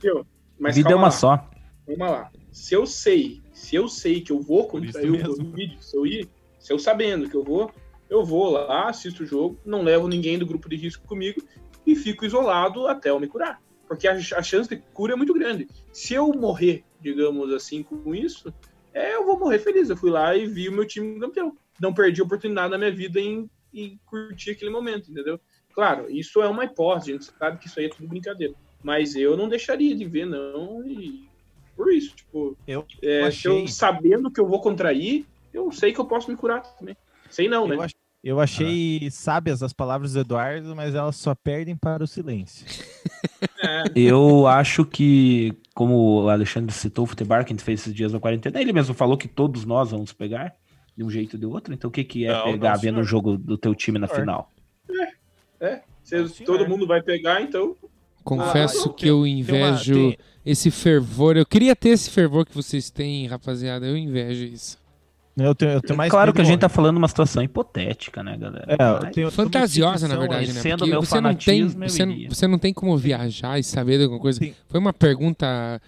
[0.00, 0.26] Viu?
[0.58, 1.50] Mas Vida é uma lá, só.
[1.86, 2.30] Vamos lá.
[2.52, 5.36] Se eu sei, se eu sei que eu vou contrair o.
[5.36, 7.70] Covid, se eu ir, se eu sabendo que eu vou,
[8.08, 11.42] eu vou lá, assisto o jogo, não levo ninguém do grupo de risco comigo
[11.86, 13.60] e fico isolado até eu me curar.
[13.86, 15.68] Porque a, a chance de cura é muito grande.
[15.92, 18.52] Se eu morrer, digamos assim, com isso,
[18.92, 19.90] é, eu vou morrer feliz.
[19.90, 21.56] Eu fui lá e vi o meu time campeão.
[21.80, 25.38] Não perdi a oportunidade na minha vida em, em curtir aquele momento, entendeu?
[25.74, 28.54] Claro, isso é uma hipótese, a gente sabe que isso aí é tudo brincadeira.
[28.82, 31.28] Mas eu não deixaria de ver, não, e
[31.76, 35.92] por isso, tipo, Eu, é, se eu achei, sabendo que eu vou contrair, eu sei
[35.92, 36.96] que eu posso me curar também.
[37.34, 37.74] Sei não, né?
[37.76, 42.06] eu, ach- eu achei sábias as palavras do Eduardo, mas elas só perdem para o
[42.06, 42.64] silêncio.
[43.62, 47.94] É, Eu acho que, como o Alexandre citou o Futebar, que a gente fez esses
[47.94, 50.54] dias na quarentena, ele mesmo falou que todos nós vamos pegar,
[50.96, 51.74] de um jeito ou de outro.
[51.74, 54.06] Então o que, que é Não, pegar não, vendo o jogo do teu time na
[54.08, 54.50] final?
[56.02, 56.46] se Não, senhor.
[56.46, 57.74] todo mundo vai pegar, então.
[58.22, 61.36] Confesso Ah, que eu Tem uma- invejo tem- esse fervor.
[61.36, 63.86] Eu queria ter esse fervor que vocês têm, rapaziada.
[63.86, 64.78] Eu invejo isso.
[65.36, 68.36] Eu tenho, eu tenho mais claro que a gente tá falando uma situação hipotética, né,
[68.36, 68.76] galera?
[68.78, 70.52] É, eu tenho- eu Fantasiosa, na verdade, aí.
[70.52, 70.62] né?
[70.76, 73.64] Porque meu você não tem, fanatismo, eu você, não- você não tem como viajar e
[73.64, 74.38] saber de alguma coisa.
[74.38, 74.54] Sim.
[74.68, 75.80] Foi uma pergunta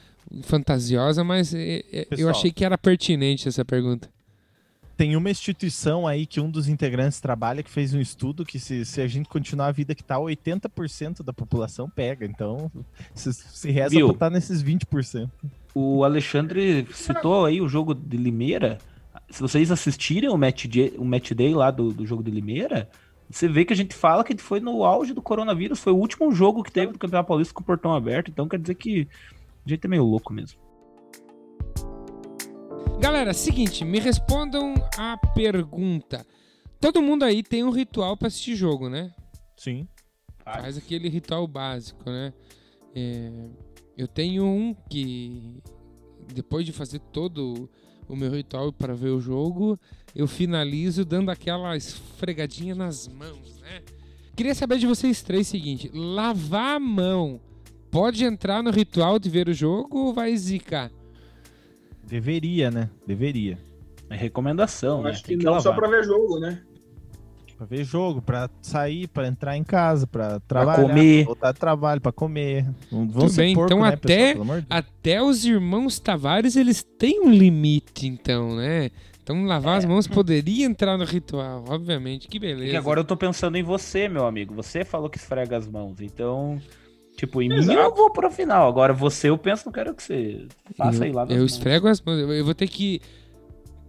[0.42, 2.30] fantasiosa, mas é, é, eu Pessoal.
[2.30, 4.08] achei que era pertinente essa pergunta.
[4.96, 8.84] Tem uma instituição aí que um dos integrantes trabalha que fez um estudo que se,
[8.86, 12.24] se a gente continuar a vida que tá, 80% da população pega.
[12.24, 12.70] Então,
[13.14, 14.06] se, se reza Viu?
[14.08, 15.28] pra estar nesses 20%.
[15.74, 18.78] O Alexandre citou aí o jogo de Limeira.
[19.30, 22.88] Se vocês assistirem o match day, o match day lá do, do jogo de Limeira,
[23.28, 25.80] você vê que a gente fala que foi no auge do coronavírus.
[25.80, 28.30] Foi o último jogo que teve do Campeonato Paulista com o portão aberto.
[28.30, 29.08] Então quer dizer que
[29.64, 30.60] a gente é meio louco mesmo.
[33.00, 36.24] Galera, seguinte, me respondam a pergunta.
[36.80, 39.12] Todo mundo aí tem um ritual pra assistir jogo, né?
[39.56, 39.88] Sim.
[40.44, 42.32] Faz aquele ritual básico, né?
[42.94, 43.30] É,
[43.98, 45.60] eu tenho um que
[46.32, 47.68] depois de fazer todo
[48.08, 49.78] o meu ritual para ver o jogo,
[50.14, 53.82] eu finalizo dando aquela esfregadinha nas mãos, né?
[54.34, 57.40] Queria saber de vocês três o seguinte: lavar a mão
[57.90, 60.90] pode entrar no ritual de ver o jogo ou vai zicar?
[62.04, 62.90] Deveria, né?
[63.06, 63.58] Deveria.
[64.08, 65.10] É recomendação, eu né?
[65.10, 65.88] acho que Tem que não só lavar.
[65.88, 66.62] pra ver jogo, né?
[67.56, 71.24] Pra ver jogo, pra sair, pra entrar em casa, pra trabalhar, comer.
[71.24, 72.64] pra voltar de trabalho, pra comer.
[72.92, 74.32] Não vão Tudo ser bem, porco, então né, até- pessoal?
[74.32, 74.78] Pelo amor de Deus.
[74.84, 78.90] Até os irmãos Tavares, eles têm um limite, então, né?
[79.22, 82.28] Então lavar as mãos poderia entrar no ritual, obviamente.
[82.28, 82.70] Que É beleza.
[82.70, 84.54] que agora eu tô pensando em você, meu amigo.
[84.54, 86.00] Você falou que esfrega as mãos.
[86.00, 86.60] Então,
[87.16, 87.76] tipo, em mim Exato.
[87.80, 88.68] eu vou pro final.
[88.68, 91.24] Agora você, eu penso, não quero que você faça aí lá.
[91.28, 92.18] Eu esfrego as mãos.
[92.20, 93.00] Eu vou ter que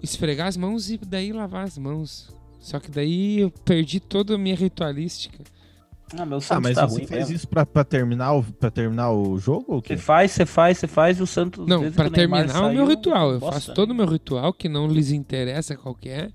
[0.02, 2.36] esfregar as mãos e daí lavar as mãos.
[2.60, 5.44] Só que daí eu perdi toda a minha ritualística.
[6.18, 7.36] Ah, meu Ah, Santos mas tá você ruim fez mesmo.
[7.36, 9.98] isso pra, pra, terminar o, pra terminar o jogo ou o quê?
[9.98, 11.68] Você faz, você faz, você faz e o Santos.
[11.68, 13.32] Não, o Neymar terminar o meu ritual.
[13.32, 16.32] Eu bosta faço todo o meu ritual, que não lhes interessa qualquer.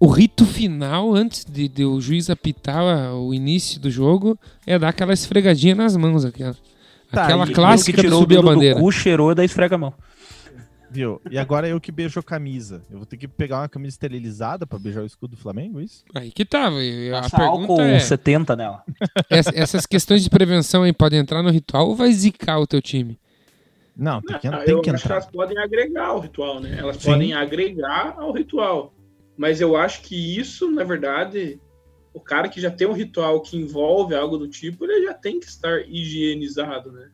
[0.00, 4.88] O rito final, antes de, de o juiz apitar o início do jogo, é dar
[4.88, 6.56] aquela esfregadinha nas mãos, aquela.
[7.12, 8.80] Tá, aquela clássica que de tirou subir o a bandeira.
[8.80, 9.94] cu, cheirou da esfrega a mão.
[10.92, 11.20] Viu?
[11.30, 12.82] E agora eu que beijo a camisa.
[12.90, 16.04] Eu vou ter que pegar uma camisa esterilizada pra beijar o escudo do Flamengo, isso?
[16.14, 16.82] Aí que tava.
[16.84, 18.84] eu- A pergunta álcool é: 70 nela.
[19.30, 22.82] ess- essas questões de prevenção aí podem entrar no ritual ou vai zicar o teu
[22.82, 23.18] time?
[23.96, 25.16] Não, tem que, Ah, tem eu que acho que entrar.
[25.16, 26.76] elas podem agregar ao ritual, né?
[26.78, 27.10] Elas Sim.
[27.10, 28.94] podem agregar ao ritual.
[29.36, 31.58] Mas eu acho que isso, na verdade,
[32.12, 35.40] o cara que já tem um ritual que envolve algo do tipo, ele já tem
[35.40, 37.10] que estar higienizado, né?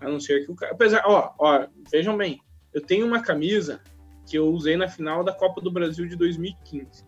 [0.00, 0.72] A não ser que o cara.
[0.72, 2.40] Apesar, ó, ó, vejam bem,
[2.72, 3.80] eu tenho uma camisa
[4.28, 7.04] que eu usei na final da Copa do Brasil de 2015.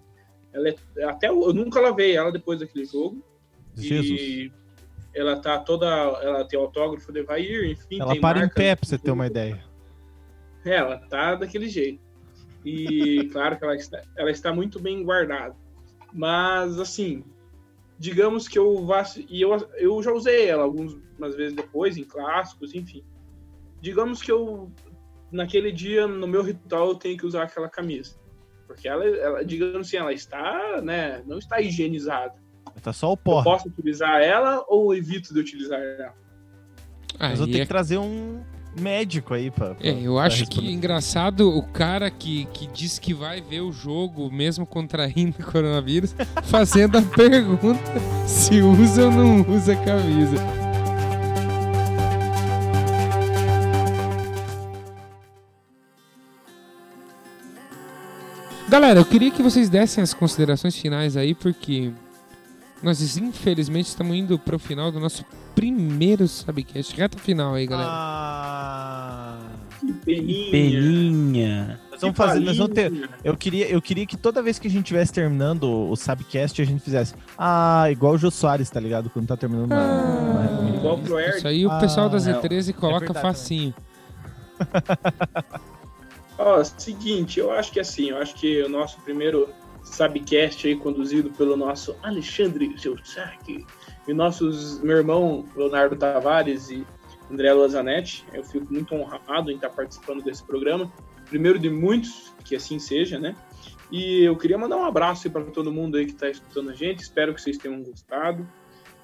[0.52, 3.24] Ela é, até eu nunca lavei ela depois daquele jogo.
[3.76, 4.20] Jesus.
[4.20, 4.52] E
[5.14, 5.86] ela tá toda.
[5.86, 8.00] Ela tem autógrafo de Evair, enfim.
[8.00, 9.64] Ela para em marca pé no- pra você ter uma ideia.
[10.64, 12.00] é, ela tá daquele jeito.
[12.64, 15.54] E claro que ela está, ela está muito bem guardada.
[16.12, 17.24] Mas, assim,
[17.98, 19.04] digamos que eu vá.
[19.28, 23.02] E eu, eu já usei ela algumas vezes depois, em clássicos, enfim.
[23.80, 24.70] Digamos que eu,
[25.32, 28.14] naquele dia, no meu ritual, eu tenho que usar aquela camisa.
[28.66, 32.34] Porque ela, ela digamos assim, ela está, né, não está higienizada.
[32.82, 33.40] Tá só o pó.
[33.40, 36.14] Eu posso utilizar ela ou evito de utilizar ela?
[37.18, 37.60] Mas eu tenho é...
[37.62, 38.42] que trazer um
[38.78, 39.74] médico aí pra.
[39.74, 40.66] pra é, eu pra acho responder.
[40.66, 46.14] que engraçado o cara que, que diz que vai ver o jogo, mesmo contraindo coronavírus,
[46.44, 47.92] fazendo a pergunta
[48.26, 50.61] se usa ou não usa camisa.
[58.72, 61.92] Galera, eu queria que vocês dessem as considerações finais aí, porque
[62.82, 66.96] nós infelizmente estamos indo para o final do nosso primeiro Subcast.
[66.96, 67.90] Reta final aí, galera.
[67.92, 69.38] Ah,
[69.78, 70.50] que peninha.
[70.50, 71.80] peninha.
[71.90, 73.10] Nós vamos fazer, nós vamos ter.
[73.22, 76.64] Eu queria, eu queria que toda vez que a gente estivesse terminando o Subcast, a
[76.64, 77.14] gente fizesse.
[77.36, 79.10] Ah, igual o Jô Soares, tá ligado?
[79.10, 79.82] Quando tá terminando uma.
[79.82, 83.74] Ah, uma igual pro Isso aí o pessoal da Z13 é coloca é verdade, facinho.
[86.44, 89.48] Ó, seguinte, eu acho que assim, eu acho que o nosso primeiro
[89.84, 93.64] Sabcast aí conduzido pelo nosso Alexandre Geuchac
[94.08, 96.84] e nossos meu irmão Leonardo Tavares e
[97.30, 98.24] André Lozanetti.
[98.34, 100.92] Eu fico muito honrado em estar participando desse programa.
[101.28, 103.36] Primeiro de muitos, que assim seja, né?
[103.88, 107.04] E eu queria mandar um abraço para todo mundo aí que está escutando a gente.
[107.04, 108.44] Espero que vocês tenham gostado.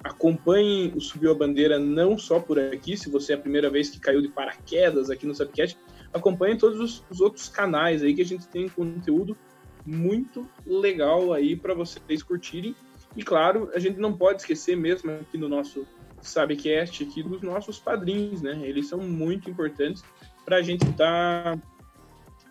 [0.03, 3.89] Acompanhem o Subiu a Bandeira não só por aqui, se você é a primeira vez
[3.89, 5.77] que caiu de paraquedas aqui no Subcast,
[6.13, 9.37] acompanhem todos os, os outros canais aí que a gente tem conteúdo
[9.85, 12.75] muito legal aí para vocês curtirem.
[13.15, 15.87] E claro, a gente não pode esquecer mesmo aqui no nosso
[16.21, 18.59] Sabecast aqui dos nossos padrinhos, né?
[18.63, 20.03] Eles são muito importantes
[20.45, 21.61] para a gente estar tá,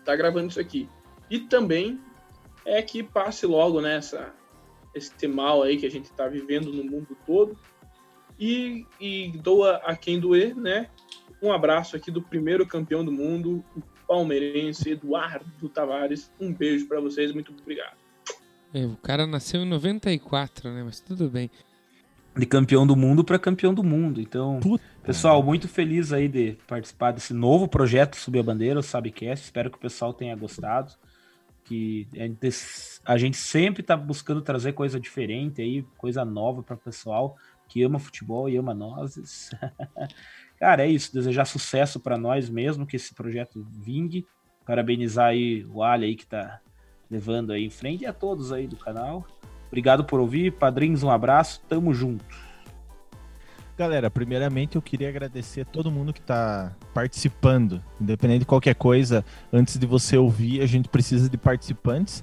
[0.03, 0.89] tá gravando isso aqui.
[1.29, 1.99] E também
[2.65, 4.31] é que passe logo nessa né,
[4.93, 7.57] esse mal aí que a gente está vivendo no mundo todo
[8.39, 10.89] e, e doa a quem doer, né?
[11.41, 16.31] Um abraço aqui do primeiro campeão do mundo, o palmeirense Eduardo Tavares.
[16.39, 17.95] Um beijo para vocês, muito obrigado.
[18.73, 20.83] É, o cara nasceu em 94, né?
[20.83, 21.49] Mas tudo bem.
[22.35, 24.21] De campeão do mundo para campeão do mundo.
[24.21, 24.83] Então, Puta.
[25.01, 29.45] pessoal, muito feliz aí de participar desse novo projeto Subir a Bandeira, o Sabcast.
[29.45, 30.93] Espero que o pessoal tenha gostado.
[31.63, 32.07] Que
[33.05, 37.35] a gente sempre está buscando trazer coisa diferente aí, coisa nova para o pessoal
[37.69, 39.51] que ama futebol e ama nós.
[40.59, 41.13] Cara, é isso.
[41.13, 44.27] Desejar sucesso para nós mesmo, que esse projeto vingue.
[44.65, 46.59] Parabenizar aí o Ali aí que tá
[47.09, 49.25] levando aí em frente e a todos aí do canal.
[49.67, 50.51] Obrigado por ouvir.
[50.51, 51.61] Padrinhos, um abraço.
[51.67, 52.25] Tamo junto.
[53.77, 57.81] Galera, primeiramente eu queria agradecer a todo mundo que está participando.
[57.99, 62.21] Independente de qualquer coisa, antes de você ouvir, a gente precisa de participantes.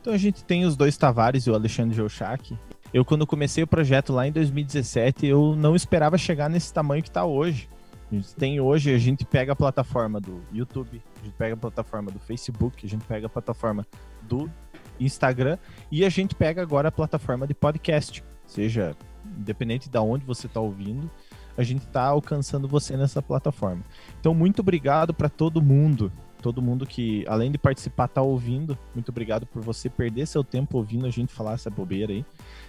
[0.00, 2.58] Então a gente tem os dois Tavares e o Alexandre Geuchac.
[2.92, 7.08] Eu, quando comecei o projeto lá em 2017, eu não esperava chegar nesse tamanho que
[7.08, 7.68] está hoje.
[8.10, 11.56] A gente tem hoje, a gente pega a plataforma do YouTube, a gente pega a
[11.56, 13.84] plataforma do Facebook, a gente pega a plataforma
[14.22, 14.48] do
[15.00, 15.58] Instagram
[15.90, 18.22] e a gente pega agora a plataforma de podcast.
[18.46, 21.10] Seja independente de onde você está ouvindo,
[21.56, 23.82] a gente está alcançando você nessa plataforma.
[24.20, 28.78] Então, muito obrigado para todo mundo, todo mundo que, além de participar, está ouvindo.
[28.94, 32.24] Muito obrigado por você perder seu tempo ouvindo a gente falar essa bobeira aí.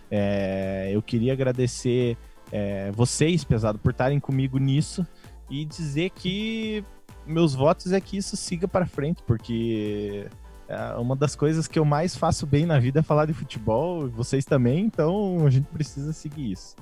[0.10, 2.18] É, eu queria agradecer
[2.52, 5.06] é, vocês, pesado, por estarem comigo nisso
[5.50, 6.84] e dizer que
[7.26, 10.28] meus votos é que isso siga para frente, porque
[10.68, 14.10] é uma das coisas que eu mais faço bem na vida é falar de futebol,
[14.10, 16.76] vocês também, então a gente precisa seguir isso.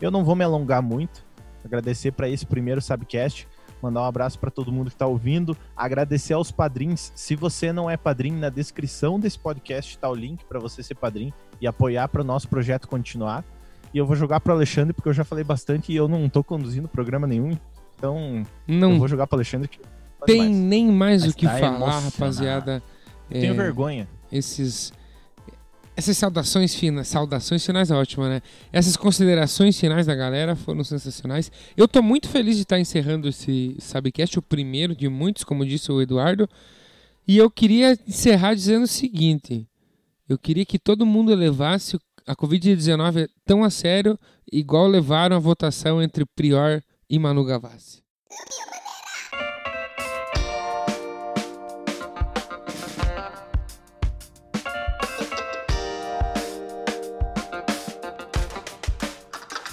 [0.00, 1.24] Eu não vou me alongar muito,
[1.64, 3.48] agradecer para esse primeiro Sabcast,
[3.80, 7.12] mandar um abraço para todo mundo que está ouvindo, agradecer aos padrinhos.
[7.16, 10.94] Se você não é padrinho, na descrição desse podcast está o link para você ser
[10.94, 13.44] padrinho e apoiar para o nosso projeto continuar.
[13.92, 16.42] E eu vou jogar para Alexandre porque eu já falei bastante e eu não estou
[16.42, 17.58] conduzindo programa nenhum,
[17.96, 19.78] então, não eu vou jogar pro Alexandre que.
[20.24, 20.50] Tem mais.
[20.56, 22.82] nem mais Mas o que tá falar, rapaziada.
[23.28, 24.08] Tenho é, vergonha.
[24.30, 24.92] Esses.
[25.94, 28.42] Essas saudações finais, saudações finais é ótima, né?
[28.72, 31.52] Essas considerações finais da galera foram sensacionais.
[31.76, 35.92] Eu tô muito feliz de estar encerrando esse Sabcast, o primeiro de muitos, como disse
[35.92, 36.48] o Eduardo.
[37.28, 39.68] E eu queria encerrar dizendo o seguinte:
[40.28, 44.18] eu queria que todo mundo levasse a Covid-19 tão a sério,
[44.50, 46.82] igual levaram a votação entre Prior
[47.12, 48.02] e Manu Gavassi.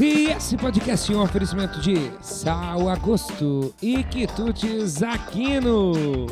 [0.01, 6.27] E esse podcast é um oferecimento de Sal Agosto e Quitutes Aquino.